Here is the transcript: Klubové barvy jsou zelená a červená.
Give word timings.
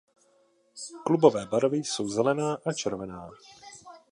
Klubové 1.05 1.45
barvy 1.45 1.77
jsou 1.77 2.07
zelená 2.09 2.57
a 2.65 2.73
červená. 2.73 3.29